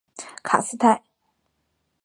[0.41, 1.03] 卡斯泰。